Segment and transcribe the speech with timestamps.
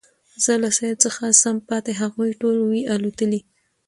[0.43, 3.41] زه له سېل څخه سم پاته هغوی ټول وي الوتلي